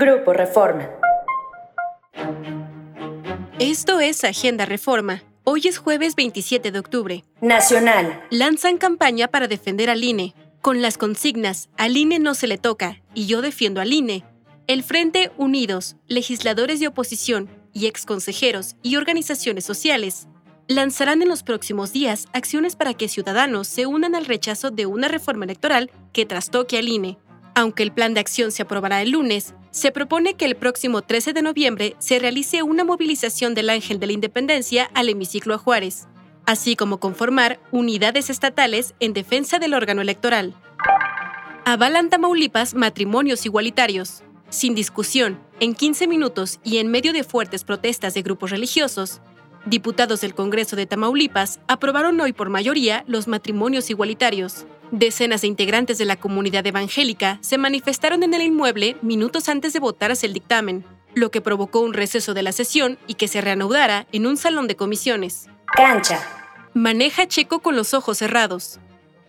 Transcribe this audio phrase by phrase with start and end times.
[0.00, 0.88] Grupo Reforma.
[3.58, 5.24] Esto es Agenda Reforma.
[5.42, 7.24] Hoy es jueves 27 de octubre.
[7.40, 8.22] Nacional.
[8.30, 10.36] Lanzan campaña para defender al INE.
[10.60, 14.22] Con las consignas Al INE no se le toca y yo defiendo al INE.
[14.68, 20.28] El Frente Unidos, legisladores de oposición y exconsejeros y organizaciones sociales
[20.68, 25.08] lanzarán en los próximos días acciones para que ciudadanos se unan al rechazo de una
[25.08, 27.18] reforma electoral que trastoque al INE.
[27.58, 31.32] Aunque el plan de acción se aprobará el lunes, se propone que el próximo 13
[31.32, 36.06] de noviembre se realice una movilización del Ángel de la Independencia al hemiciclo a Juárez,
[36.46, 40.54] así como conformar unidades estatales en defensa del órgano electoral.
[41.64, 44.22] Avalan Tamaulipas matrimonios igualitarios.
[44.50, 49.20] Sin discusión, en 15 minutos y en medio de fuertes protestas de grupos religiosos,
[49.66, 54.64] diputados del Congreso de Tamaulipas aprobaron hoy por mayoría los matrimonios igualitarios.
[54.90, 59.80] Decenas de integrantes de la comunidad evangélica se manifestaron en el inmueble minutos antes de
[59.80, 63.40] votar hacia el dictamen, lo que provocó un receso de la sesión y que se
[63.40, 65.48] reanudara en un salón de comisiones.
[65.66, 66.22] Cancha.
[66.72, 68.78] Maneja Checo con los ojos cerrados.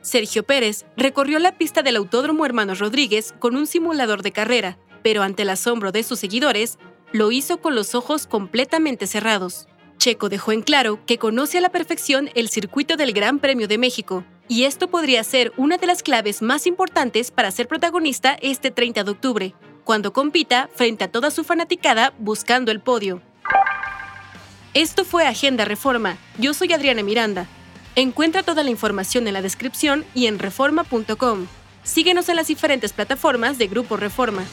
[0.02, 5.24] Sergio Pérez recorrió la pista del Autódromo Hermanos Rodríguez con un simulador de carrera, pero
[5.24, 6.78] ante el asombro de sus seguidores,
[7.12, 9.68] lo hizo con los ojos completamente cerrados.
[9.98, 13.78] Checo dejó en claro que conoce a la perfección el circuito del Gran Premio de
[13.78, 18.72] México, y esto podría ser una de las claves más importantes para ser protagonista este
[18.72, 19.54] 30 de octubre,
[19.86, 23.22] cuando compita frente a toda su fanaticada buscando el podio.
[24.74, 26.18] Esto fue Agenda Reforma.
[26.38, 27.48] Yo soy Adriana Miranda.
[27.96, 31.46] Encuentra toda la información en la descripción y en reforma.com.
[31.84, 34.46] Síguenos en las diferentes plataformas de Grupo Reforma.